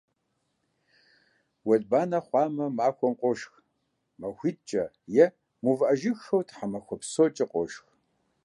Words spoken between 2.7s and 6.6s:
махуэм къошх, махуитӀкӀэ е мыувыӀэжыххэу